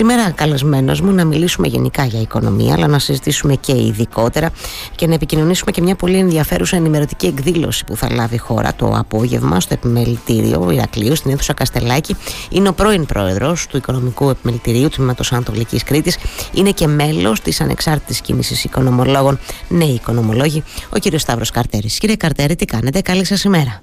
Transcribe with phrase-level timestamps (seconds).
[0.00, 4.50] Σήμερα καλεσμένος μου να μιλήσουμε γενικά για οικονομία, αλλά να συζητήσουμε και ειδικότερα
[4.96, 8.92] και να επικοινωνήσουμε και μια πολύ ενδιαφέρουσα ενημερωτική εκδήλωση που θα λάβει η χώρα το
[8.96, 12.16] απόγευμα στο επιμελητήριο Ηρακλείου, στην αίθουσα Καστελάκη.
[12.50, 16.18] Είναι ο πρώην πρόεδρος του Οικονομικού Επιμελητηρίου Τμήματος Ανατολικής Κρήτης.
[16.54, 19.38] Είναι και μέλος της ανεξάρτητης κίνησης οικονομολόγων,
[19.68, 20.62] νέοι οικονομολόγοι,
[20.94, 21.98] ο κύριος Σταύρος Καρτέρης.
[21.98, 23.82] Κύριε Καρτέρη, τι κάνετε, καλή σας ημέρα.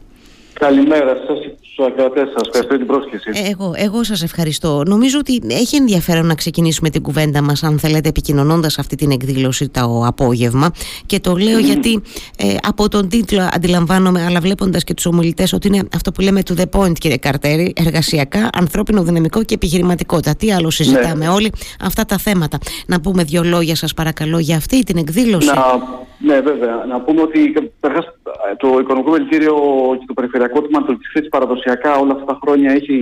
[0.60, 1.37] Καλημέρα σας
[1.78, 2.48] στους ακροατές σας.
[2.48, 3.30] Ευχαριστώ την πρόσκληση.
[3.34, 4.84] Ε, εγώ, εγώ σας ευχαριστώ.
[4.86, 9.69] Νομίζω ότι έχει ενδιαφέρον να ξεκινήσουμε την κουβέντα μας, αν θέλετε, επικοινωνώντας αυτή την εκδήλωση
[9.69, 10.71] το απόγευμα.
[11.05, 12.02] Και το λέω γιατί
[12.38, 16.42] ε, από τον τίτλο αντιλαμβάνομαι, αλλά βλέποντας και τους ομιλητές, ότι είναι αυτό που λέμε
[16.50, 20.36] to the point, κύριε Καρτέρη, εργασιακά, ανθρώπινο δυναμικό και επιχειρηματικότητα.
[20.36, 21.30] Τι άλλο συζητάμε ναι.
[21.30, 22.57] όλοι; Αυτά τα θέματα.
[22.88, 25.47] Να πούμε δύο λόγια, σας παρακαλώ, για αυτή την εκδήλωση.
[25.47, 25.55] Να,
[26.18, 26.86] ναι, βέβαια.
[26.88, 27.54] Να πούμε ότι
[28.58, 29.56] το Οικονομικό Βελτίριο
[30.00, 32.95] και το Περιφερειακό Τμήμα της παραδοσιακά όλα αυτά τα χρόνια έχει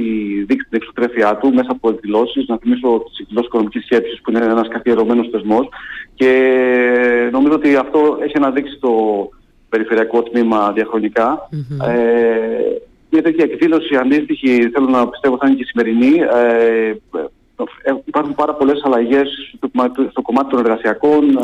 [0.48, 2.48] δείξει την εξωτρέφειά του μέσα από εκδηλώσεις.
[2.48, 5.70] Να θυμίσω τις εκδηλώσεις οικονομικής σκέψης που είναι ένας καθιερωμένος θεσμός.
[6.16, 6.30] Και
[7.32, 8.92] νομίζω ότι αυτό έχει αναδείξει το
[9.70, 11.50] Περιφερειακό Τμήμα διαχρονικά.
[11.52, 11.88] Mm-hmm.
[11.88, 16.20] Ε, μια τέτοια εκδήλωση αντίστοιχη, θέλω να πιστεύω θα είναι και σημερινή.
[16.20, 16.90] Ε,
[17.84, 19.56] ε υπάρχουν πάρα πολλές αλλαγές
[20.10, 21.40] στο, κομμάτι των εργασιακών,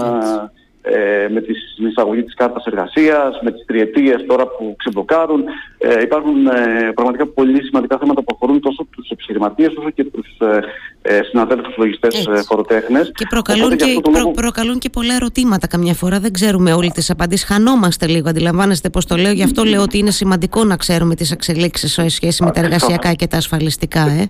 [0.81, 1.53] ε, με τη
[1.87, 5.43] εισαγωγή της κάρτας εργασίας, με τις τριετίες τώρα που ξεμπλοκάρουν.
[5.77, 10.27] Ε, υπάρχουν ε, πραγματικά πολύ σημαντικά θέματα που αφορούν τόσο τους επιχειρηματίες όσο και τους
[10.39, 10.59] ε,
[11.01, 13.11] ε συναδέλφους λογιστές ε, φοροτέχνες.
[13.15, 16.19] Και, προκαλούν και, προ, προκαλούν και πολλά ερωτήματα καμιά φορά.
[16.19, 17.45] Δεν ξέρουμε όλοι τις απαντήσεις.
[17.45, 19.31] Χανόμαστε λίγο, αντιλαμβάνεστε πώς το λέω.
[19.31, 23.13] Γι' αυτό λέω ότι είναι σημαντικό να ξέρουμε τις εξελίξεις σε σχέση με τα εργασιακά
[23.13, 24.01] και τα ασφαλιστικά.
[24.01, 24.29] Ε.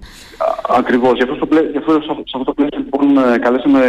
[0.77, 1.13] Ακριβώς.
[1.13, 3.81] Γι' αυτό, στο πλαίσιο, σε αυτό το πλαίσιο λοιπόν καλέσαμε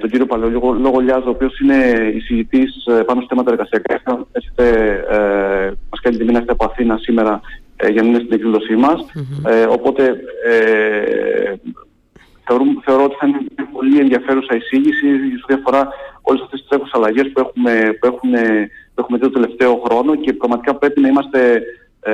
[0.00, 1.76] τον κύριο Παλαιολόγο ο οποίος είναι
[2.14, 4.26] εισηγητής ε, πάνω στο θέματα εργασιακά.
[4.32, 4.64] Έχετε,
[5.10, 7.40] ε, μας κάνει τιμή να είστε από Αθήνα σήμερα
[7.76, 9.04] ε, για να είναι στην εκδήλωσή μας.
[9.46, 10.02] Ε, οπότε
[10.46, 11.54] ε,
[12.46, 15.88] θεωρώ, θεωρώ ότι θα είναι μια πολύ ενδιαφέρουσα εισήγηση σε ό,τι αφορά
[16.22, 20.14] όλες αυτές τις τρέχουσες αλλαγές που έχουμε, που, έχουμε, που έχουμε δει το τελευταίο χρόνο
[20.14, 21.62] και πραγματικά πρέπει να είμαστε
[22.00, 22.12] ε,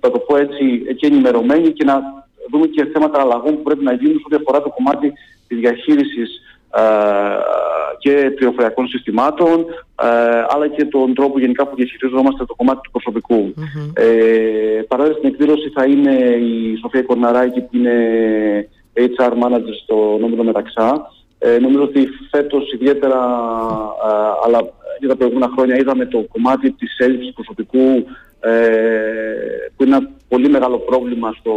[0.00, 2.02] θα το πω έτσι, και ενημερωμένοι και να
[2.50, 5.12] δούμε και θέματα αλλαγών που πρέπει να γίνουν σε ό,τι αφορά το κομμάτι
[5.48, 6.40] της διαχείρισης
[6.74, 6.82] ε,
[7.98, 9.64] και πληροφοριακών συστημάτων,
[10.02, 10.06] ε,
[10.48, 13.54] αλλά και τον τρόπο γενικά που διαχειριζόμαστε το κομμάτι του προσωπικού.
[13.56, 13.90] Mm-hmm.
[13.94, 16.12] Ε, παράλληλα στην εκδήλωση θα είναι
[16.50, 17.94] η Σοφία Κορναράκη που είναι
[18.94, 21.10] HR manager στο νόμιμο Μεταξά.
[21.38, 23.18] Ε, νομίζω ότι φέτος ιδιαίτερα,
[24.44, 24.58] αλλά
[25.00, 28.06] για τα προηγούμενα χρόνια είδαμε το κομμάτι της έλλειψης προσωπικού
[28.40, 28.50] ε,
[29.76, 31.52] που είναι ένα πολύ μεγάλο πρόβλημα στο,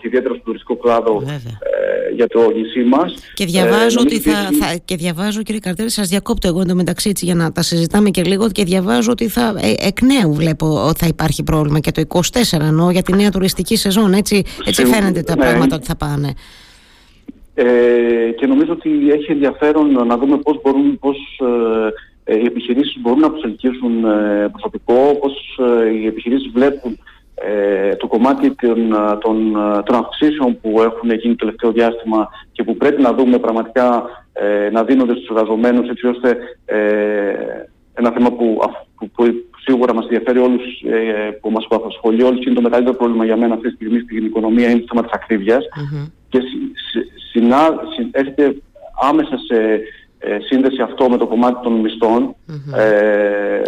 [0.00, 3.14] και ιδιαίτερα στο τουριστικό κλάδο ε, για το νησί μας.
[3.34, 7.24] Και διαβάζω, ε, ότι θα, θα, και διαβάζω κύριε Καρτέρη, σας διακόπτω εγώ εντωμεταξύ έτσι
[7.24, 10.98] για να τα συζητάμε και λίγο και διαβάζω ότι θα, ε, εκ νέου βλέπω ότι
[10.98, 12.20] θα υπάρχει πρόβλημα και το 24
[12.60, 14.12] εννοώ για τη νέα τουριστική σεζόν.
[14.12, 15.42] Έτσι, έτσι φαίνεται τα ναι.
[15.42, 16.34] πράγματα ότι θα πάνε.
[17.54, 21.92] Ε, και νομίζω ότι έχει ενδιαφέρον να δούμε πώς μπορούν, πώς, ε, ε,
[22.34, 26.98] οι επιχειρήσεις μπορούν να προσελκύσουν ε, προσωπικό, πώς ε, οι επιχειρήσεις βλέπουν
[27.98, 29.52] το κομμάτι των, των,
[29.84, 34.04] των αυξήσεων που έχουν γίνει το τελευταίο διάστημα και που πρέπει να δούμε πραγματικά
[34.72, 36.36] να δίνονται στους εργαζομένους έτσι ώστε
[37.94, 38.58] ένα θέμα που,
[39.14, 39.24] που,
[39.64, 40.62] σίγουρα μας ενδιαφέρει όλους,
[41.40, 44.70] που μας απασχολεί όλους είναι το μεγαλύτερο πρόβλημα για μένα αυτή τη στιγμή στην οικονομία
[44.70, 45.64] είναι το θέμα της ακρίβειας.
[46.28, 46.40] Και
[47.32, 47.58] συνα,
[48.10, 48.56] έρχεται
[49.08, 49.80] άμεσα σε
[50.22, 52.34] ε, σύνδεση αυτό με το κομμάτι των μισθων
[52.76, 53.62] Ε,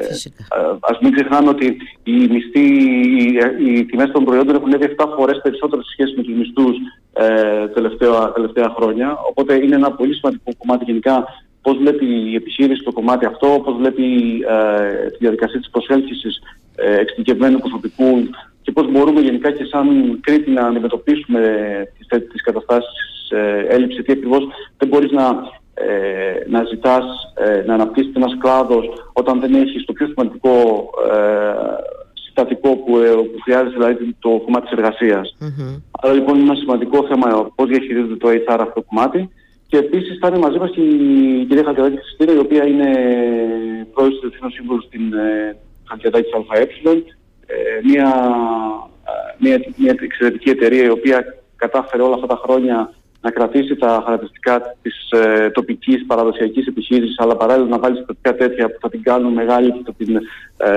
[0.80, 2.64] ας μην ξεχνάμε ότι οι μισθοί,
[3.18, 6.76] οι, οι τιμές των προϊόντων έχουν έρθει 7 φορές περισσότερο σε σχέση με τους μισθούς
[7.12, 9.18] ε, τελευταία, τελευταία χρόνια.
[9.28, 11.24] Οπότε είναι ένα πολύ σημαντικό κομμάτι γενικά
[11.62, 14.04] πώς βλέπει η επιχείρηση το κομμάτι αυτό, πώς βλέπει
[14.48, 16.42] ε, τη διαδικασία της προσέλκυσης
[16.76, 18.28] ε, εξειδικευμένου προσωπικού
[18.62, 21.40] και πώς μπορούμε γενικά και σαν Κρήτη να αντιμετωπίσουμε
[21.98, 24.46] τις, τις καταστάσεις ε, έλλειψη, γιατί ακριβώς
[24.78, 25.50] δεν μπορείς να
[25.88, 27.04] ε, να ζητάς
[27.34, 30.50] ε, να αναπτύσσεις ένας κλάδος όταν δεν έχεις το πιο σημαντικό
[31.12, 31.54] ε,
[32.12, 35.37] συστατικό που, ε, που χρειάζεται, δηλαδή το κομμάτι της εργασίας.
[35.41, 35.81] Mm-hmm.
[35.91, 39.31] Άρα λοιπόν είναι ένα σημαντικό θέμα πώς διαχειρίζεται το HR αυτό το κομμάτι.
[39.67, 42.90] Και επίσης θα είναι μαζί μας και η κυρία Χαλκιαδάκη Χριστίνα, η οποία είναι
[43.93, 45.56] πρόεδρος του Εθνικού Σύμβουλου στην ε,
[45.88, 46.62] Χαλκιαδάκη ΑΕ,
[47.46, 48.08] ε, μια,
[49.38, 51.25] μια, μια εξαιρετική εταιρεία η οποία
[51.56, 57.36] κατάφερε όλα αυτά τα χρόνια να κρατήσει τα χαρακτηριστικά της ε, τοπικής παραδοσιακής επιχείρησης αλλά
[57.36, 60.16] παράλληλα να βάλει στατικά τέτοια που θα την κάνουν μεγάλη και θα την,
[60.56, 60.70] ε,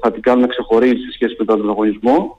[0.00, 2.38] θα την κάνουν να ξεχωρίσει σε σχέση με τον ανταγωνισμό.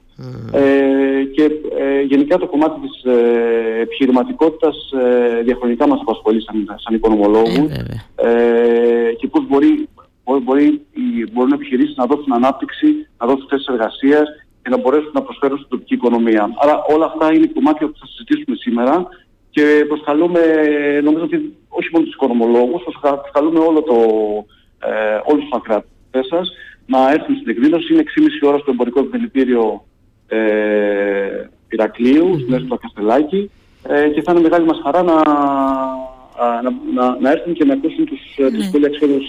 [0.52, 1.44] Ε, και
[1.78, 7.72] ε, γενικά το κομμάτι της ε, επιχειρηματικότητας ε, διαχρονικά μας απασχολεί σαν, σαν οικονομολόγους.
[8.16, 9.88] Ε, και πώς μπορεί,
[10.24, 10.86] μπορεί, μπορεί,
[11.32, 14.28] μπορούν επιχειρήσεις να δώσουν ανάπτυξη, να δώσουν θέσεις εργασίας
[14.62, 16.50] και να μπορέσουν να προσφέρουν στην τοπική οικονομία.
[16.62, 19.08] Άρα όλα αυτά είναι κομμάτια που θα συζητήσουμε σήμερα
[19.50, 20.40] και προσκαλούμε,
[21.02, 23.96] νομίζω ότι όχι μόνο τους οικονομολόγους, προσκαλούμε όλο το,
[24.88, 26.50] ε, όλους τους ακράτες σας
[26.86, 27.92] να έρθουν στην εκδήλωση.
[27.92, 29.84] Είναι 6,5 ώρα στο εμπορικό επιμελητήριο
[30.28, 30.38] ε,
[31.68, 32.40] Ηρακλείου, mm-hmm.
[32.40, 33.50] στην αίθουσα Καστελάκη
[33.88, 35.22] ε, και θα είναι μεγάλη μας χαρά να
[36.62, 36.70] να,
[37.02, 38.50] να, να έρθουν και να ακούσουν τους, ε, ναι.
[38.50, 39.24] τους πολύ αξιόλογους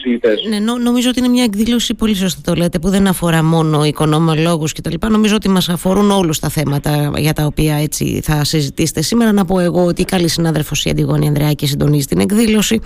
[0.49, 3.85] Ναι, νο, νομίζω ότι είναι μια εκδήλωση, πολύ σωστά το λέτε, που δεν αφορά μόνο
[3.85, 4.93] οικονομολόγους κτλ.
[5.09, 9.31] Νομίζω ότι μας αφορούν όλους τα θέματα για τα οποία έτσι θα συζητήσετε σήμερα.
[9.31, 12.79] Να πω εγώ ότι η καλή συνάδελφος η Αντιγόνη Ανδρεάκη συντονίζει την εκδήλωση.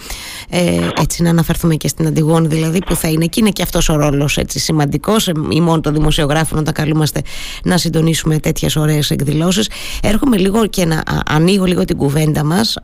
[0.49, 3.39] Ε, έτσι να αναφερθούμε και στην Αντιγόνη δηλαδή που θα είναι εκεί.
[3.39, 7.21] Είναι και αυτός ο ρόλος έτσι σημαντικός ή μόνο των δημοσιογράφων όταν καλούμαστε
[7.63, 9.69] να συντονίσουμε τέτοιες ωραίες εκδηλώσεις.
[10.03, 12.77] Έρχομαι λίγο και να ανοίγω λίγο την κουβέντα μας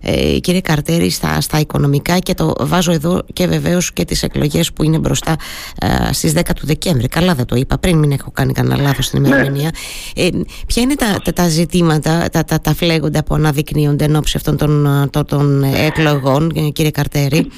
[0.00, 4.72] ε, κύριε Καρτέρη στα, στα οικονομικά και το βάζω εδώ και βεβαίως και τις εκλογές
[4.72, 5.36] που είναι μπροστά
[5.80, 7.08] ε, στις 10 του Δεκέμβρη.
[7.08, 9.70] Καλά δεν το είπα πριν μην έχω κάνει κανένα λάθος στην ημερομηνία.
[10.16, 10.24] Ναι.
[10.24, 10.28] Ε,
[10.66, 14.56] ποια είναι τα, τα, τα ζητήματα, τα, τα, τα φλέγοντα που αναδεικνύονται εν ώψη αυτών
[14.56, 17.50] των, των, των εκλογών κύριε Καρτέρη;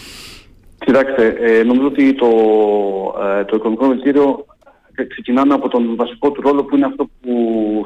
[0.85, 2.27] Κοιτάξτε, ε, νομίζω ότι το,
[3.39, 4.47] ε, το οικονομικό μετήριο
[5.09, 7.33] ξεκινάμε από τον βασικό του ρόλο που είναι αυτό που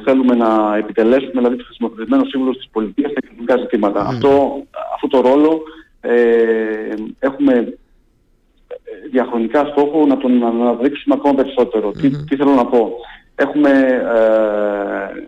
[0.03, 4.05] θέλουμε να επιτελέσουμε, δηλαδή το χρησιμοποιημένο σύμβολο της πολιτείας στα κοινωνικά ζητήματα.
[4.05, 4.09] Mm.
[4.09, 4.63] Αυτό,
[4.93, 5.61] αυτό το ρόλο
[6.01, 11.91] ε, έχουμε ε, διαχρονικά στόχο να τον αναδείξουμε ακόμα περισσότερο.
[11.91, 12.91] Τι, τι θέλω να πω.
[13.35, 13.69] Έχουμε,
[14.15, 15.27] ε,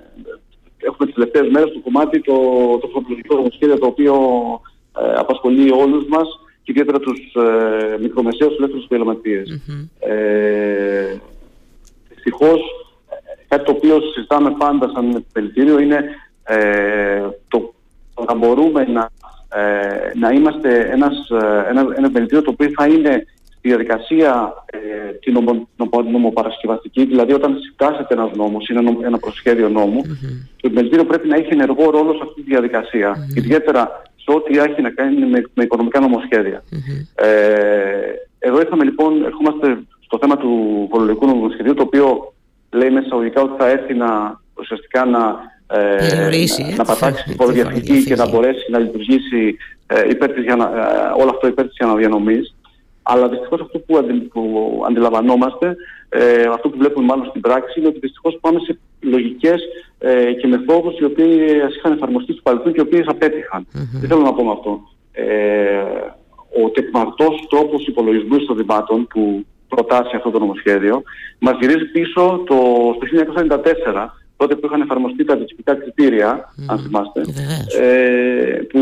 [0.77, 2.33] έχουμε τις τελευταίες μέρες το κομμάτι το,
[2.81, 4.15] το φορολογικό νομοσχέδιο το οποίο
[4.99, 6.27] ε, απασχολεί όλους μας
[6.63, 9.61] και ιδιαίτερα τους ε, μικρομεσαίους ελεύθερους επαγγελματίες.
[9.99, 11.17] Ε,
[12.23, 12.61] Δυστυχώς
[13.47, 16.03] κάτι το οποίο συζητάμε πάντα σαν επιμελητήριο είναι
[16.43, 17.73] ε, το,
[18.27, 19.09] να μπορούμε να,
[19.59, 25.11] ε, να είμαστε ένας, ε, ένα, ένα επιμελητήριο το οποίο θα είναι στη διαδικασία ε,
[25.11, 25.67] την νομο,
[26.11, 30.49] νομοπαρασκευαστική, δηλαδή όταν συντάσσεται ένας νόμος, είναι ένα προσχέδιο νόμου, mm-hmm.
[30.61, 33.15] το επιμελητήριο πρέπει να έχει ενεργό ρόλο σε αυτή τη διαδικασία.
[33.15, 33.37] Mm-hmm.
[33.37, 36.63] Ιδιαίτερα σε ό,τι έχει να κάνει με, με οικονομικά νομοσχέδια.
[36.71, 37.25] Mm-hmm.
[37.25, 39.77] Ε, εδώ ήρθαμε λοιπόν, ερχόμαστε
[40.11, 42.33] στο θέμα του φορολογικού νομοσχεδίου, το οποίο
[42.71, 46.29] λέει μέσα εισαγωγικά ότι θα έρθει να ουσιαστικά να, ε,
[46.59, 50.65] να, να πατάξει την φοροδιαφυγή και να μπορέσει να λειτουργήσει ε, υπέρ της, για να,
[50.65, 52.55] ε, όλο αυτό υπέρ της αναδιανομής.
[53.03, 55.75] Αλλά δυστυχώς αυτό που, αντι, που αντιλαμβανόμαστε,
[56.09, 59.61] ε, αυτό που βλέπουμε μάλλον στην πράξη, είναι ότι δυστυχώς πάμε σε λογικές
[59.99, 63.67] ε, και μεθόδου οι οποίε είχαν εφαρμοστεί στο παρελθόν και οι οποίες απέτυχαν.
[63.73, 63.99] Mm-hmm.
[64.01, 64.81] Τι θέλω να πω με αυτό.
[65.11, 65.83] Ε,
[66.63, 71.03] ο τεκμαρτός τρόπος υπολογισμού εισοδημάτων που προτάσει αυτό το νομοσχέδιο,
[71.39, 72.55] μας γυρίζει πίσω το,
[72.95, 73.05] στο
[73.93, 74.07] 1994,
[74.37, 77.21] τότε που είχαν εφαρμοστεί τα διοικητικά κριτήρια, αν θυμάστε,
[77.81, 78.81] ε, που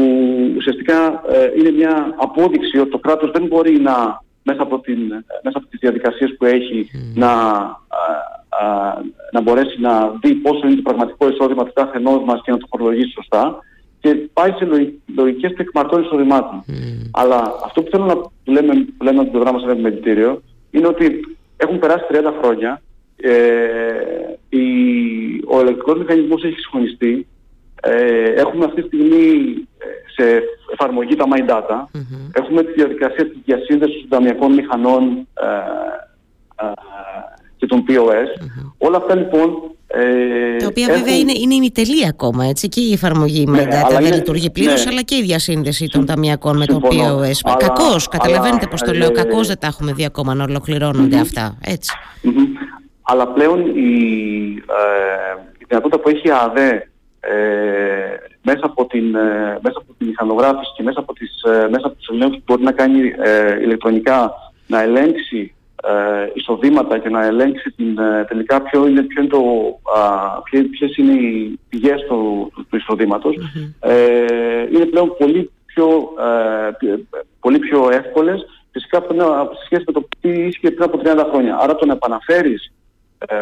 [0.58, 3.96] ουσιαστικά ε, είναι μια απόδειξη ότι το κράτος δεν μπορεί να,
[4.44, 5.00] μέσα από, την,
[5.44, 7.32] μέσα από τις διαδικασίες που έχει, να,
[9.32, 9.92] να μπορέσει να
[10.22, 13.60] δει πόσο είναι το πραγματικό εισόδημα του κάθε ενός μας και να το φορολογήσει σωστά
[14.00, 16.64] και πάει σε λογικές τεκμαρτών εισοδημάτων.
[17.12, 18.16] Αλλά αυτό που θέλω να
[18.54, 20.42] λέμε, που λέμε από την πλευρά μας ένα επιμελητήριο
[20.72, 22.82] είναι ότι έχουν περάσει 30 χρόνια,
[23.16, 23.32] ε,
[24.50, 24.66] η,
[25.48, 27.28] ο ελεκτρικός μηχανισμός έχει συγχωνιστεί,
[27.82, 29.86] ε, έχουμε αυτή τη στιγμή ε,
[30.16, 30.44] σε
[30.74, 32.00] εφαρμογή τα My Data,
[32.32, 35.46] έχουμε τη διαδικασία της διασύνδεσης των ταμιακών μηχανών ε,
[36.66, 36.72] ε,
[37.58, 38.48] και των POS.
[38.78, 41.00] Όλα αυτά λοιπόν ε, τα οποία έχουν...
[41.00, 44.92] βέβαια είναι, είναι ημιτελή ακόμα, έτσι, και η εφαρμογή ναι, MyData δεν λειτουργεί πλήρως, ναι.
[44.92, 47.56] αλλά και η διασύνδεση των ταμιακών με τον POS.
[47.58, 51.22] Κακώς, καταλαβαίνετε πώς το λέω, ε, κακώς δεν τα έχουμε δει ακόμα να ολοκληρώνονται mm-hmm.
[51.22, 51.58] αυτά.
[51.66, 51.92] Έτσι.
[52.24, 52.48] Mm-hmm.
[53.02, 53.92] Αλλά πλέον η,
[54.56, 57.34] ε, η δυνατότητα που έχει η ΑΔΕ ε,
[58.42, 61.96] μέσα, από την, ε, μέσα από την μηχανογράφηση και μέσα από, τις, ε, μέσα από
[61.96, 64.34] τους ελέγχους που μπορεί να κάνει ε, ηλεκτρονικά
[64.68, 69.40] να ελέγξει ε, εισοδήματα και να ελέγξει την, ε, τελικά ποιο είναι, ποιο είναι το,
[70.00, 73.36] α, ποιες είναι οι πηγές του, του, εισοδηματος
[73.80, 74.24] ε,
[74.72, 76.14] είναι πλέον πολύ πιο,
[76.80, 76.96] ε,
[77.40, 79.14] πολύ πιο εύκολες φυσικά από,
[79.56, 81.58] σε σχέση με το τι ίσχυε πριν από 30 χρόνια.
[81.62, 82.72] Άρα το να επαναφέρεις
[83.28, 83.36] ε,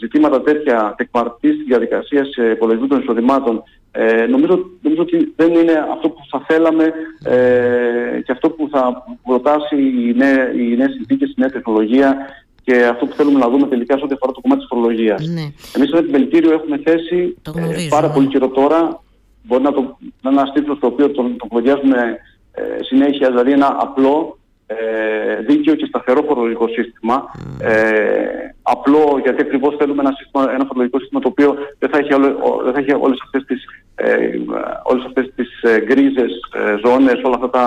[0.00, 3.62] ζητήματα τέτοια τεκμαρτής στη διαδικασίας σε υπολογισμού των εισοδημάτων
[3.98, 6.92] ε, νομίζω, νομίζω ότι δεν είναι αυτό που θα θέλαμε
[7.24, 12.16] ε, και αυτό που θα προτάσει οι, νέε, οι νέες συνθήκες, η νέα τεχνολογία
[12.64, 15.26] και αυτό που θέλουμε να δούμε τελικά σε ό,τι αφορά το κομμάτι της φορολογίας.
[15.26, 15.52] Ναι.
[15.76, 19.02] Εμείς στο Βελτήριο έχουμε θέσει ε, πάρα πολύ καιρό τώρα,
[19.42, 19.80] μπορεί να, το,
[20.22, 25.74] να είναι ένα τίτλο το οποίο τον, τον ε, συνέχεια, δηλαδή ένα απλό ε, δίκαιο
[25.74, 27.24] και σταθερό φορολογικό σύστημα.
[27.60, 32.14] Ε, απλό γιατί ακριβώς θέλουμε ένα, σύστημα, ένα φορολογικό σύστημα το οποίο δεν θα έχει,
[32.14, 34.38] όλο, δεν θα έχει όλες αυτές τις, ε,
[34.82, 37.64] όλες αυτές τις ε, γκρίζες ε, ζώνες, όλα αυτά τα,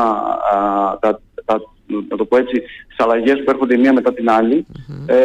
[0.99, 1.61] τα, τα,
[2.09, 4.65] να το πω έτσι, τις αλλαγές που έρχονται η μία μετά την άλλη.
[5.05, 5.15] Ε,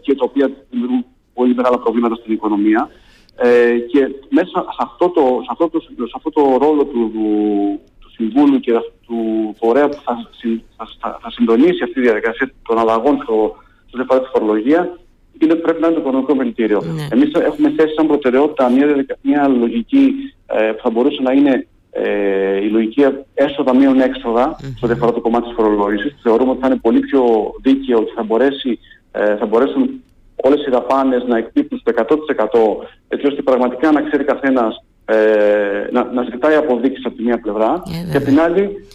[0.00, 1.04] και τα οποία δημιουργούν
[1.34, 2.90] πολύ μεγάλα προβλήματα στην οικονομία.
[3.36, 7.80] Ε, και μέσα σε αυτό το, σε αυτό το, σε αυτό το ρόλο του, του,
[8.16, 8.72] Συμβούλου και
[9.06, 9.18] του
[9.58, 10.28] φορέα που θα,
[10.76, 13.56] θα, θα, συντονίσει αυτή τη διαδικασία των αλλαγών στο,
[13.86, 14.98] στο διαφορά τη φορολογία,
[15.38, 16.82] είναι, πρέπει να είναι το οικονομικό βελτίριο.
[16.82, 17.06] Ναι.
[17.10, 20.12] Εμείς έχουμε θέσει σαν προτεραιότητα μια, μια λογική
[20.46, 23.04] ε, που θα μπορούσε να είναι ε, η λογική
[23.34, 24.72] έσοδα μείων έξοδα mm-hmm.
[24.76, 26.16] στο διαφορά το κομμάτι της φορολόγησης.
[26.22, 28.78] Θεωρούμε ότι θα είναι πολύ πιο δίκαιο ότι θα, μπορέσει,
[29.12, 30.02] ε, θα μπορέσουν
[30.36, 36.04] όλες οι δαπάνες να εκπίπτουν στο 100% έτσι ώστε πραγματικά να ξέρει καθένας ε, να,
[36.04, 38.86] να ζητάει αποδείξεις από τη μία πλευρά yeah, και από την άλλη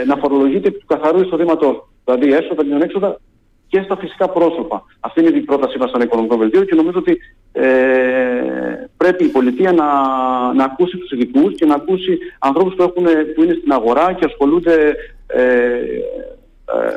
[0.00, 1.88] ε, να φορολογείται του καθαρού εισοδήματος.
[2.04, 3.20] Δηλαδή έσοδα, μείων έξοδα
[3.68, 4.84] και στα φυσικά πρόσωπα.
[5.00, 7.18] Αυτή είναι η πρότασή μας σαν οικονομικό βελτίο και νομίζω ότι
[7.52, 7.66] ε,
[8.96, 9.84] πρέπει η πολιτεία να,
[10.54, 13.04] να ακούσει τους ειδικούς και να ακούσει ανθρώπους που, έχουν,
[13.34, 14.96] που είναι στην αγορά και ασχολούνται
[15.26, 15.80] ε, ε,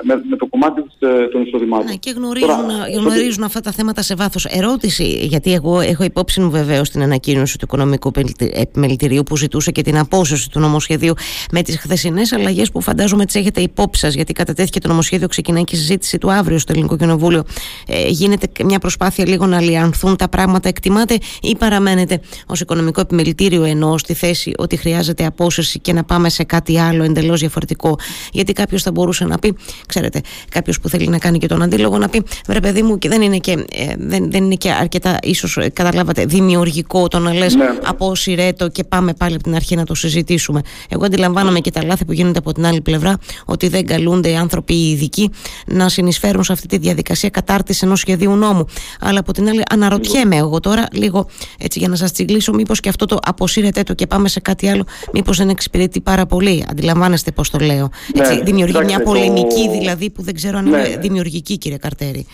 [0.03, 1.85] με, με το κομμάτι ε, των εισοδημάτων.
[1.85, 4.45] Ναι, και γνωρίζουν, Τώρα, γνωρίζουν αυτά τα θέματα σε βάθος.
[4.45, 8.11] Ερώτηση, γιατί εγώ έχω υπόψη μου βεβαίως την ανακοίνωση του Οικονομικού
[8.53, 11.13] Επιμελητηρίου που ζητούσε και την απόσυρση του νομοσχεδίου
[11.51, 15.63] με τις χθεσινές αλλαγές που φαντάζομαι τις έχετε υπόψη σας, γιατί κατατέθηκε το νομοσχέδιο, ξεκινάει
[15.63, 17.43] και η συζήτηση του αύριο στο Ελληνικό Κοινοβούλιο.
[17.87, 23.63] Ε, γίνεται μια προσπάθεια λίγο να λιανθούν τα πράγματα, εκτιμάτε ή παραμένετε ως Οικονομικό Επιμελητήριο
[23.63, 27.95] ενώ στη θέση ότι χρειάζεται απόσυρση και να πάμε σε κάτι άλλο εντελώς διαφορετικό.
[28.31, 29.55] Γιατί κάποιος θα μπορούσε να πει
[29.87, 33.09] ξέρετε, κάποιος που θέλει να κάνει και τον αντίλογο να πει βρε παιδί μου και
[33.09, 37.33] δεν είναι και, ε, δεν, δεν είναι και αρκετά ίσως ε, καταλάβατε δημιουργικό το να
[37.33, 37.65] λες ναι.
[37.83, 40.61] απόσυρε το και πάμε πάλι από την αρχή να το συζητήσουμε.
[40.89, 44.35] Εγώ αντιλαμβάνομαι και τα λάθη που γίνονται από την άλλη πλευρά ότι δεν καλούνται οι
[44.35, 45.29] άνθρωποι οι ειδικοί
[45.65, 48.65] να συνεισφέρουν σε αυτή τη διαδικασία κατάρτιση ενός σχεδίου νόμου.
[48.99, 51.27] Αλλά από την άλλη αναρωτιέμαι εγώ τώρα λίγο
[51.59, 54.69] έτσι για να σας τσιγκλίσω μήπως και αυτό το αποσύρετε το και πάμε σε κάτι
[54.69, 56.65] άλλο μήπως δεν εξυπηρετεί πάρα πολύ.
[56.69, 57.89] Αντιλαμβάνεστε πώς το λέω.
[58.13, 60.97] Έτσι, ναι, δημιουργεί μια πολεμική δηλαδή που δεν ξέρω αν είναι ναι.
[60.97, 62.25] δημιουργική κύριε Καρτέρη.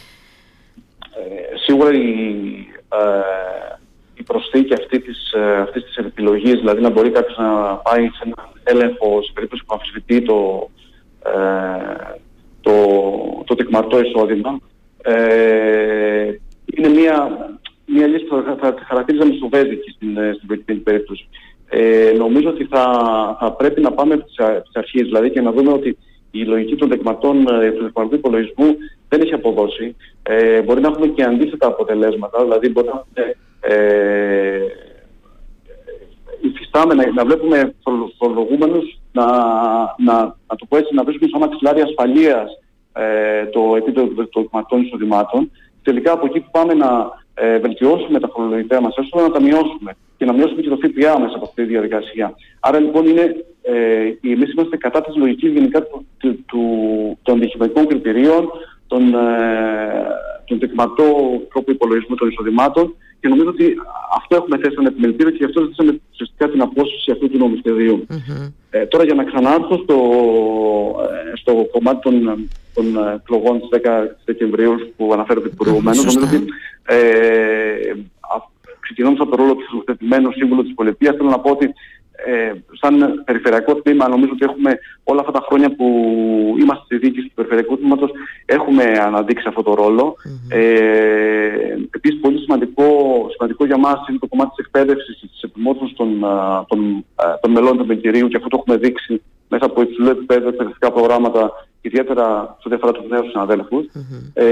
[1.15, 2.07] Ε, σίγουρα η,
[2.89, 3.77] ε,
[4.13, 8.23] η προσθήκη αυτή της, ε, αυτής της επιλογής, δηλαδή να μπορεί κάποιος να πάει σε
[8.25, 10.69] ένα έλεγχο σε περίπτωση που αμφισβητεί το,
[11.25, 12.17] ε,
[12.61, 12.73] το,
[13.45, 14.59] το τεκμαρτό εισόδημα,
[15.01, 17.37] ε, είναι μια,
[17.85, 21.27] μια λύση που θα, θα χαρακτήριζαμε σοβέδικη στην, ε, στην προκειμένη περίπτωση.
[21.69, 22.85] Ε, νομίζω ότι θα,
[23.39, 25.97] θα πρέπει να πάμε από τις αρχές δηλαδή και να δούμε ότι
[26.39, 28.75] η λογική των δεκματών ε, του δεκματικού υπολογισμού
[29.09, 29.95] δεν έχει αποδώσει.
[30.23, 34.59] Ε, μπορεί να έχουμε και αντίθετα αποτελέσματα, δηλαδή μπορεί να έχουμε ε,
[36.41, 37.75] υφιστάμενα, να βλέπουμε
[38.17, 39.25] φορολογούμενους να,
[39.97, 40.13] να,
[40.47, 42.59] να το πω έτσι, να βρίσκουν σαν μαξιλάρι ασφαλείας
[42.93, 45.51] ε, το επίπεδο των δεκματών εισοδημάτων.
[45.83, 49.95] Τελικά από εκεί που πάμε να ε, βελτιώσουμε τα φορολογικά μας έσοδα, να τα μειώσουμε
[50.17, 52.35] και να μειώσουμε και το ΦΠΑ μέσα από αυτή τη διαδικασία.
[52.59, 56.61] Άρα λοιπόν είναι, ε, εμείς είμαστε κατά της λογικής γενικά του, του, του,
[57.21, 58.49] των διχηματικών κριτηρίων,
[58.87, 60.05] των, ε,
[60.45, 61.05] τον τεκματό
[61.49, 63.75] τρόπο υπολογισμού των εισοδημάτων και νομίζω ότι
[64.15, 68.05] αυτό έχουμε θέσει σαν επιμελητήριο και γι' αυτό ζητήσαμε ουσιαστικά την απόσυση αυτού του νομοσχεδίου.
[68.09, 68.51] Mm-hmm.
[68.69, 69.97] Ε, τώρα για να ξανάρθω στο,
[71.33, 73.89] ε, στο κομμάτι των, των εκλογών της 10
[74.25, 76.19] Δεκεμβρίου που αναφέρατε προηγουμένως, mm-hmm.
[76.19, 76.45] νομίζω ότι
[76.85, 76.95] ε,
[78.79, 81.73] ξεκινώντας από το ρόλο του θεσμοθετημένου σύμβουλου της πολιτείας, θέλω να πω ότι
[82.25, 85.85] ε, σαν περιφερειακό τμήμα νομίζω ότι έχουμε όλα αυτά τα χρόνια που
[86.59, 88.11] είμαστε στη διοίκηση του περιφερειακού τμήματος
[88.45, 90.15] έχουμε αναδείξει αυτό το ρόλο.
[90.17, 90.55] Mm-hmm.
[90.55, 92.85] Ε, επίσης πολύ σημαντικό,
[93.33, 96.25] σημαντικό για μας είναι το κομμάτι της εκπαίδευσης και της επιμόρφωσης των,
[96.67, 97.05] των,
[97.41, 101.51] των μελών του Επενκυρίου και αυτό το έχουμε δείξει μέσα από υψηλό επίπεδο εκπαιδευτικά προγράμματα
[101.81, 103.85] ιδιαίτερα σε ό,τι αφορά τους νέους συναδέλφους.
[103.85, 104.31] Mm-hmm.
[104.33, 104.45] Ε,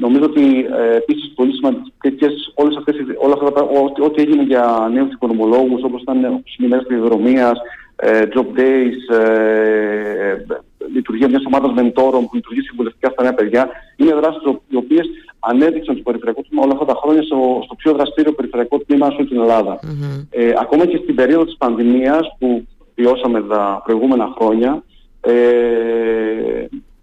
[0.00, 5.12] Νομίζω ότι ε, επίσης πολύ σημαντικές όλες αυτές, όλα αυτά, ό,τι, ό,τι έγινε για νέους
[5.12, 6.98] οικονομολόγους όπως ήταν ημέρες της
[8.00, 10.36] ε, job days, ε,
[10.92, 15.06] λειτουργία μιας ομάδας μεντόρων που λειτουργεί συμβουλευτικά στα νέα παιδιά, είναι δράσεις οι οποίες
[15.38, 19.16] ανέδειξαν το περιφερειακό τμήμα όλα αυτά τα χρόνια στο, στο πιο δραστήριο περιφερειακό τμήμα σε
[19.18, 19.78] όλη την Ελλάδα.
[19.82, 20.26] Mm-hmm.
[20.30, 24.82] Ε, ακόμα και στην περίοδο της πανδημίας που βιώσαμε τα προηγούμενα χρόνια,
[25.20, 25.32] ε,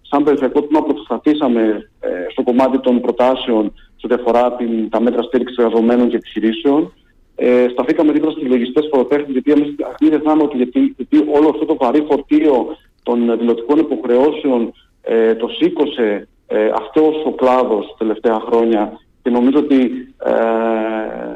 [0.08, 5.22] σαν περιφερειακό τμήμα προσπαθήσαμε ε, στο κομμάτι των προτάσεων σε ό,τι αφορά την, τα μέτρα
[5.22, 6.92] στήριξης εργαζομένων και επιχειρήσεων.
[7.34, 11.64] Ε, σταθήκαμε δίπλα στους λογιστές φοροτέχνες, γιατί εμείς μην ξεχνάμε ότι γιατί, γιατί, όλο αυτό
[11.64, 14.72] το βαρύ φορτίο των δηλωτικών υποχρεώσεων
[15.02, 19.80] ε, το σήκωσε ε, αυτός ο κλάδος τα τελευταία χρόνια και νομίζω ότι
[20.24, 21.34] ε,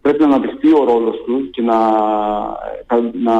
[0.00, 1.78] πρέπει να αναδειχθεί ο ρόλος του και να,
[2.90, 3.34] ε, να,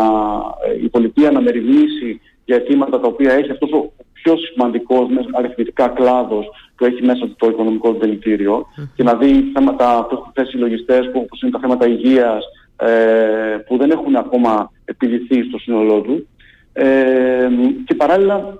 [0.82, 6.46] η πολιτεία να μεριμνήσει για αιτήματα τα οποία έχει αυτός ο πιο σημαντικός αριθμητικά κλάδος
[6.76, 11.10] που έχει μέσα το οικονομικό δηλητήριο και να δει θέματα που έχουν θέσει οι λογιστές
[11.10, 12.44] που όπως είναι τα θέματα υγείας
[12.76, 16.28] ε, που δεν έχουν ακόμα επιληθεί στο σύνολό του
[16.72, 17.48] ε,
[17.84, 18.58] και παράλληλα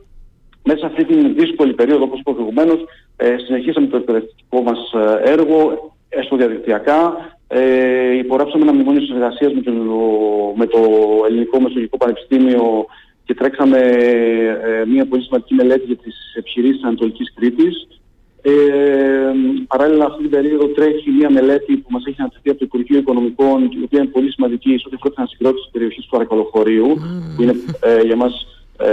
[0.69, 2.85] μέσα σε αυτή την δύσκολη περίοδο, όπως είπα προηγουμένως,
[3.17, 5.59] ε, συνεχίσαμε το εκπαιδευτικό μας ε, έργο,
[6.09, 7.00] έστω διαδικτυακά.
[7.49, 9.73] Ε, υπογράψαμε ένα μνημόνιο συνεργασίας με το,
[10.57, 10.81] με το
[11.27, 12.87] Ελληνικό Μεσογειακό Πανεπιστήμιο
[13.28, 17.88] και τρέξαμε ε, μια πολύ σημαντική μελέτη για τις επιχειρήσεις Ανατολικής Κρήτης.
[18.42, 18.52] Ε,
[19.66, 23.62] παράλληλα αυτή την περίοδο τρέχει μια μελέτη που μας έχει ανατεθεί από το Υπουργείο Οικονομικών
[23.62, 27.35] η οποία είναι πολύ σημαντική σε ό,τι αφορά την ανασυγκρότηση της περιοχής του Αρακολοχωρίου mm.
[27.37, 28.47] που είναι ε, για μας
[28.78, 28.90] ε,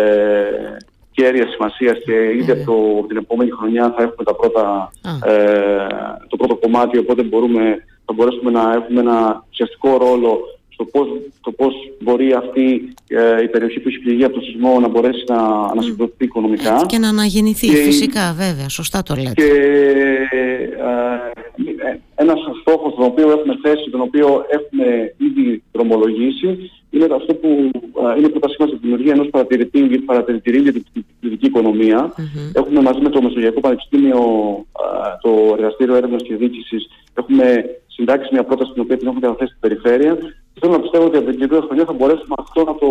[1.12, 4.92] κέρια σημασίας και ήδη από, το, την επόμενη χρονιά θα έχουμε τα πρώτα,
[5.26, 5.88] ε,
[6.28, 7.62] το πρώτο κομμάτι οπότε μπορούμε,
[8.06, 10.40] θα μπορέσουμε να έχουμε ένα ουσιαστικό ρόλο
[10.76, 11.08] στο πώς,
[11.42, 15.24] το πώς μπορεί αυτή ε, η περιοχή που έχει πληγεί από το σεισμό να μπορέσει
[15.28, 15.38] να
[15.72, 16.74] ανασυγκροτηθεί οικονομικά.
[16.74, 19.34] Έτσι και να αναγεννηθεί, φυσικά βέβαια, σωστά το λέτε.
[19.34, 19.52] Και
[20.32, 20.76] ε,
[22.16, 27.48] ένας στόχος τον οποίο έχουμε θέσει, τον οποίο έχουμε ήδη δρομολογήσει, είναι αυτό που
[28.14, 30.84] ε, είναι πρότασή μας για τη δημιουργία ενός παρατηρητή, παρατηρητηρίου για την
[31.20, 31.52] δυτική
[32.54, 34.20] Έχουμε μαζί με το Μεσογειακό Πανεπιστήμιο,
[34.84, 39.56] ε, το Εργαστήριο Έρευνας και Διοίκησης, έχουμε συντάξει μια πρόταση την οποία την έχουμε καταθέσει
[39.56, 40.18] στην περιφέρεια
[40.60, 42.88] θέλω να πιστεύω ότι από την καινούργια χρονιά θα μπορέσουμε αυτό να το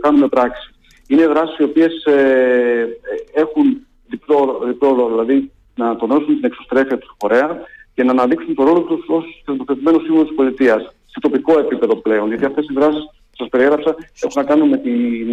[0.00, 0.74] κάνουμε πράξη.
[1.08, 2.88] Είναι δράσεις οι οποίες ε,
[3.32, 7.60] έχουν διπλό, διπλό ρόλο, δηλαδή να τονώσουν την εξωστρέφεια του φορέα
[7.94, 12.28] και να αναδείξουν τον ρόλο τους ως θεσμοθετημένο σύμβολο της πολιτείας σε τοπικό επίπεδο πλέον.
[12.28, 13.02] Γιατί αυτές οι δράσεις
[13.40, 15.32] σας περιέγραψα έχουν να κάνουν με, την,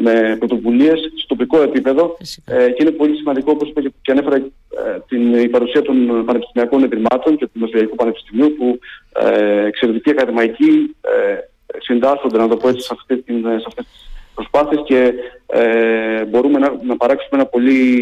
[0.00, 4.98] με πρωτοβουλίες στο τοπικό επίπεδο ε, και είναι πολύ σημαντικό όπως είπα και ανέφερα ε,
[5.08, 8.78] την, η παρουσία των πανεπιστημιακών ιδρυμάτων και του Μεσογειακού Πανεπιστημίου που
[9.12, 11.38] ε, εξαιρετικοί ακαδημαϊκοί ε,
[11.78, 15.12] συντάσσονται να το πω έτσι σε αυτές, την, σε αυτές τις προσπάθειες και
[15.46, 18.00] ε, μπορούμε να, να παράξουμε ένα πολύ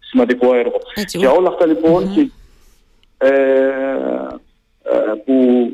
[0.00, 0.78] σημαντικό έργο.
[0.94, 2.30] Έτσι, Για όλα αυτά λοιπόν και,
[3.18, 3.28] ε,
[4.82, 5.68] ε, που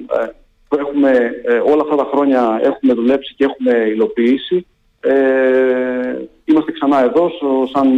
[0.74, 1.10] που έχουμε
[1.44, 4.66] ε, όλα αυτά τα χρόνια έχουμε δουλέψει και έχουμε υλοποιήσει.
[5.00, 7.30] Ε, είμαστε ξανά εδώ
[7.72, 7.88] σαν,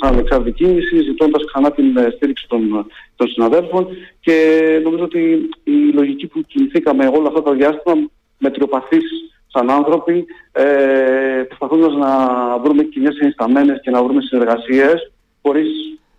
[0.00, 3.88] σαν ανεξάρτητη κίνηση, ζητώντας ξανά την ε, στήριξη των, των συναδέλφων
[4.20, 4.36] και
[4.82, 9.04] νομίζω ότι η λογική που κινηθήκαμε όλα αυτά τα διάστημα μετριοπαθείς
[9.46, 10.64] σαν άνθρωποι, ε,
[11.48, 12.10] προσπαθώντας να
[12.58, 15.68] βρούμε κοινές ενισταμένες και να βρούμε συνεργασίες χωρίς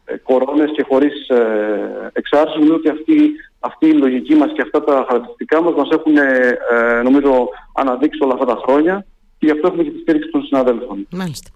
[0.05, 4.83] ε, κορώνες και χωρίς ε, εξάρσεις, νομίζω ότι αυτή αυτή η λογική μας και αυτά
[4.83, 9.05] τα χαρακτηριστικά μας μας έχουν ε, νομίζω αναδείξει όλα αυτά τα χρόνια.
[9.05, 9.14] και
[9.45, 11.07] γι' αυτό έχουμε και τη στήριξη των συναδέλφων.
[11.09, 11.49] Μάλιστα.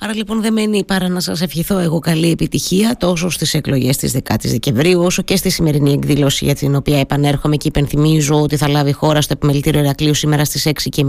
[0.00, 4.16] Άρα λοιπόν δεν μένει παρά να σας ευχηθώ εγώ καλή επιτυχία τόσο στις εκλογές της
[4.28, 8.56] 10 η Δεκεμβρίου όσο και στη σημερινή εκδήλωση για την οποία επανέρχομαι και υπενθυμίζω ότι
[8.56, 11.02] θα λάβει χώρα στο επιμελητήριο Ερακλείου σήμερα στις 6.30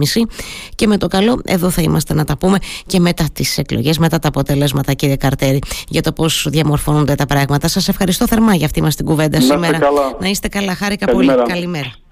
[0.76, 4.20] και με το καλό εδώ θα είμαστε να τα πούμε και μετά τις εκλογές, μετά
[4.20, 7.68] τα αποτελέσματα κύριε Καρτέρη για το πώς διαμορφώνονται τα πράγματα.
[7.68, 9.80] Σας ευχαριστώ θερμά για αυτή μας την κουβέντα σήμερα.
[10.20, 10.76] Να είστε καλά.
[10.76, 11.32] Χάρηκα πολύ.
[11.48, 12.07] Καλημέρα.